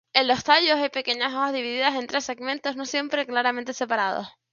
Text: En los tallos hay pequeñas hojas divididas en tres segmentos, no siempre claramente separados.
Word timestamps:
En 0.15 0.27
los 0.27 0.43
tallos 0.43 0.79
hay 0.79 0.89
pequeñas 0.89 1.31
hojas 1.31 1.53
divididas 1.53 1.93
en 1.93 2.07
tres 2.07 2.25
segmentos, 2.25 2.75
no 2.75 2.87
siempre 2.87 3.27
claramente 3.27 3.71
separados. 3.71 4.27